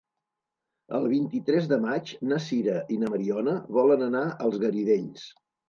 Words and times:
El 0.99 1.05
vint-i-tres 1.11 1.67
de 1.73 1.79
maig 1.83 2.15
na 2.33 2.41
Sira 2.47 2.79
i 2.97 2.99
na 3.03 3.13
Mariona 3.13 3.55
volen 3.79 4.09
anar 4.09 4.25
als 4.49 4.61
Garidells. 4.67 5.31